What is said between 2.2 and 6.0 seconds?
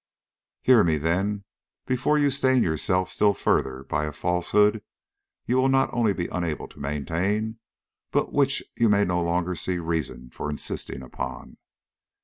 stain yourself still further by a falsehood you will not